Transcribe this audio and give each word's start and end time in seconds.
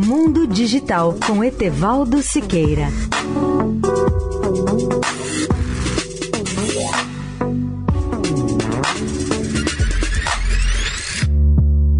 Mundo 0.00 0.46
Digital 0.46 1.16
com 1.26 1.42
Etevaldo 1.42 2.22
Siqueira. 2.22 2.86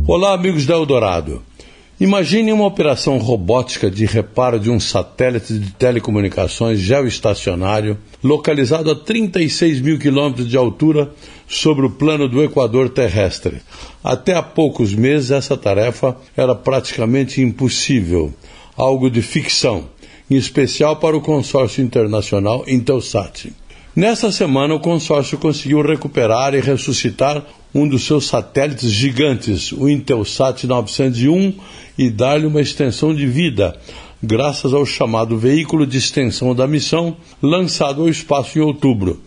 Olá, 0.06 0.32
amigos 0.32 0.64
da 0.64 0.74
Eldorado. 0.74 1.42
Imagine 1.98 2.53
uma 2.53 2.66
operação 2.66 3.19
robótica 3.19 3.91
de 3.91 4.07
reparo 4.07 4.61
de 4.61 4.71
um 4.71 4.79
satélite 4.79 5.59
de 5.59 5.73
telecomunicações 5.73 6.79
geoestacionário 6.79 7.99
localizado 8.23 8.93
a 8.93 8.95
36 8.95 9.80
mil 9.80 9.99
quilômetros 9.99 10.49
de 10.49 10.57
altura 10.57 11.11
sobre 11.49 11.87
o 11.87 11.91
plano 11.91 12.29
do 12.29 12.43
Equador 12.43 12.91
terrestre. 12.91 13.62
Até 14.05 14.35
há 14.35 14.43
poucos 14.43 14.95
meses, 14.95 15.30
essa 15.30 15.57
tarefa 15.57 16.17
era 16.37 16.55
praticamente 16.55 17.41
impossível, 17.41 18.33
algo 18.77 19.11
de 19.11 19.23
ficção, 19.23 19.87
em 20.30 20.37
especial 20.37 20.97
para 20.97 21.16
o 21.16 21.23
consórcio 21.23 21.83
internacional 21.83 22.65
Intelsat. 22.69 23.51
Nesta 23.97 24.30
semana, 24.30 24.75
o 24.75 24.80
consórcio 24.80 25.39
conseguiu 25.39 25.83
recuperar 25.83 26.55
e 26.55 26.61
ressuscitar 26.61 27.45
um 27.75 27.89
dos 27.89 28.05
seus 28.05 28.27
satélites 28.27 28.91
gigantes, 28.91 29.73
o 29.73 29.89
Intelsat 29.89 30.65
901, 30.65 31.55
e 31.98 32.09
dar-lhe 32.09 32.47
uma 32.47 32.61
extensão 32.61 33.12
de 33.12 33.27
vida, 33.27 33.77
graças 34.23 34.73
ao 34.73 34.87
chamado 34.87 35.37
veículo 35.37 35.87
de 35.87 35.98
extensão 35.98 36.55
da 36.55 36.67
missão, 36.67 37.17
lançado 37.42 38.03
ao 38.03 38.09
espaço 38.09 38.59
em 38.59 38.62
outubro. 38.62 39.20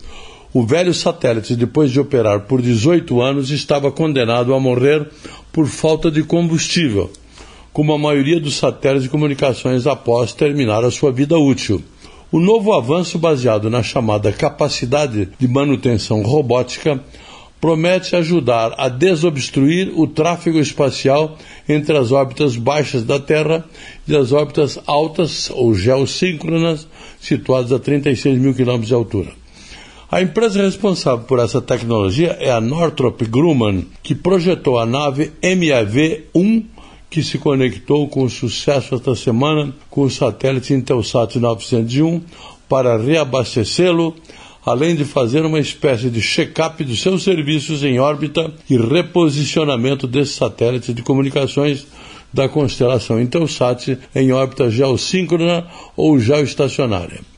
O 0.54 0.66
velho 0.66 0.92
satélite, 0.92 1.56
depois 1.56 1.90
de 1.90 1.98
operar 1.98 2.40
por 2.40 2.60
18 2.60 3.22
anos, 3.22 3.50
estava 3.50 3.90
condenado 3.90 4.52
a 4.52 4.60
morrer 4.60 5.08
por 5.50 5.66
falta 5.66 6.10
de 6.10 6.22
combustível, 6.22 7.10
como 7.72 7.90
a 7.94 7.98
maioria 7.98 8.38
dos 8.38 8.56
satélites 8.56 9.04
de 9.04 9.08
comunicações 9.08 9.86
após 9.86 10.34
terminar 10.34 10.84
a 10.84 10.90
sua 10.90 11.10
vida 11.10 11.38
útil. 11.38 11.82
O 12.30 12.38
novo 12.38 12.74
avanço, 12.74 13.18
baseado 13.18 13.70
na 13.70 13.82
chamada 13.82 14.30
capacidade 14.30 15.26
de 15.38 15.48
manutenção 15.48 16.20
robótica, 16.20 17.02
promete 17.58 18.14
ajudar 18.14 18.74
a 18.76 18.90
desobstruir 18.90 19.90
o 19.98 20.06
tráfego 20.06 20.58
espacial 20.58 21.38
entre 21.66 21.96
as 21.96 22.12
órbitas 22.12 22.56
baixas 22.56 23.04
da 23.04 23.18
Terra 23.18 23.64
e 24.06 24.14
as 24.14 24.32
órbitas 24.32 24.78
altas 24.86 25.48
ou 25.48 25.74
geossíncronas, 25.74 26.86
situadas 27.18 27.72
a 27.72 27.78
36 27.78 28.38
mil 28.38 28.52
quilômetros 28.52 28.88
de 28.88 28.94
altura. 28.94 29.41
A 30.12 30.20
empresa 30.20 30.60
responsável 30.60 31.24
por 31.24 31.38
essa 31.38 31.58
tecnologia 31.58 32.36
é 32.38 32.52
a 32.52 32.60
Northrop 32.60 33.22
Grumman, 33.24 33.86
que 34.02 34.14
projetou 34.14 34.78
a 34.78 34.84
nave 34.84 35.32
MAV-1 35.42 36.64
que 37.08 37.22
se 37.22 37.38
conectou 37.38 38.06
com 38.08 38.28
sucesso 38.28 38.94
esta 38.94 39.16
semana 39.16 39.74
com 39.88 40.02
o 40.02 40.10
satélite 40.10 40.74
Intelsat 40.74 41.36
901 41.38 42.20
para 42.68 42.98
reabastecê-lo, 42.98 44.14
além 44.66 44.94
de 44.94 45.06
fazer 45.06 45.46
uma 45.46 45.58
espécie 45.58 46.10
de 46.10 46.20
check-up 46.20 46.84
dos 46.84 47.00
seus 47.00 47.22
serviços 47.22 47.82
em 47.82 47.98
órbita 47.98 48.52
e 48.68 48.76
reposicionamento 48.76 50.06
desse 50.06 50.34
satélite 50.34 50.92
de 50.92 51.02
comunicações 51.02 51.86
da 52.30 52.50
constelação 52.50 53.18
Intelsat 53.18 53.98
em 54.14 54.30
órbita 54.30 54.70
geossíncrona 54.70 55.66
ou 55.96 56.18
geoestacionária. 56.18 57.31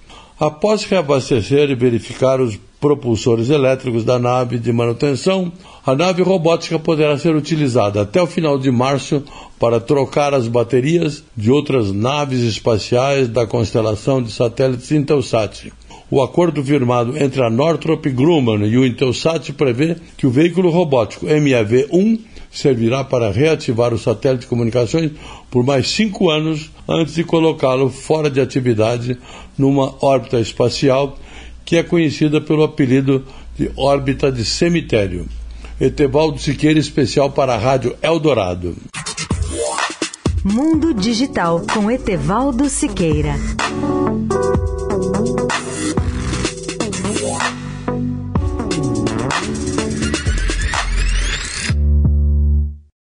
Após 0.45 0.85
reabastecer 0.85 1.71
e 1.71 1.75
verificar 1.75 2.39
os 2.39 2.61
propulsores 2.79 3.49
elétricos 3.49 4.05
da 4.05 4.19
nave 4.19 4.59
de 4.59 4.71
manutenção, 4.75 5.51
a 5.87 5.95
nave 5.95 6.23
robótica 6.23 6.79
poderá 6.79 7.17
ser 7.17 7.35
utilizada 7.35 8.03
até 8.03 8.21
o 8.21 8.27
final 8.27 8.59
de 8.59 8.71
março 8.71 9.23
para 9.59 9.81
trocar 9.81 10.35
as 10.35 10.47
baterias 10.47 11.25
de 11.35 11.51
outras 11.51 11.93
naves 11.93 12.41
espaciais 12.41 13.27
da 13.27 13.47
constelação 13.47 14.23
de 14.23 14.31
satélites 14.31 14.93
Intelsat. 14.93 15.73
O 16.11 16.23
acordo 16.23 16.63
firmado 16.63 17.17
entre 17.17 17.43
a 17.43 17.49
Northrop 17.49 18.05
Grumman 18.11 18.67
e 18.67 18.77
o 18.77 18.85
Intelsat 18.85 19.51
prevê 19.55 19.97
que 20.19 20.27
o 20.27 20.31
veículo 20.31 20.69
robótico 20.69 21.25
MAV-1 21.25 22.21
servirá 22.55 23.03
para 23.03 23.31
reativar 23.31 23.93
o 23.93 23.99
satélite 23.99 24.43
de 24.43 24.47
comunicações 24.47 25.11
por 25.51 25.65
mais 25.65 25.89
cinco 25.89 26.31
anos 26.31 26.71
antes 26.89 27.15
de 27.15 27.25
colocá-lo 27.25 27.91
fora 27.91 28.31
de 28.31 28.41
atividade 28.41 29.19
numa 29.59 29.95
órbita 30.01 30.39
espacial 30.39 31.19
que 31.65 31.77
é 31.77 31.83
conhecida 31.83 32.41
pelo 32.41 32.63
apelido 32.63 33.25
de 33.59 33.71
órbita 33.77 34.31
de 34.31 34.45
cemitério. 34.45 35.27
Etevaldo 35.81 36.39
Siqueira, 36.39 36.79
especial 36.79 37.31
para 37.31 37.55
a 37.55 37.59
Rádio 37.59 37.97
Eldorado. 38.01 38.77
Mundo 40.45 40.95
Digital 40.95 41.63
com 41.73 41.91
Etevaldo 41.91 42.69
Siqueira. 42.69 43.35